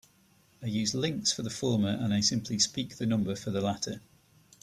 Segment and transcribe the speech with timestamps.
[0.63, 4.01] I use "links" for the former and I simply speak the number for the latter.